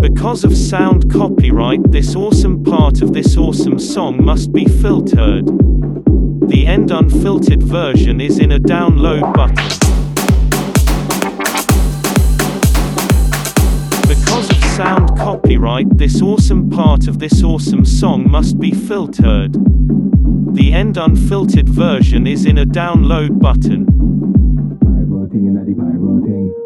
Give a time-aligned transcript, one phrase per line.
[0.00, 5.46] Because of sound copyright, this awesome part of this awesome song must be filtered.
[6.48, 9.56] The end unfiltered version is in a download button.
[14.08, 19.52] Because of sound copyright, this awesome part of this awesome song must be filtered.
[20.54, 23.84] The end unfiltered version is in a download button.
[24.80, 26.59] Pyro, thing in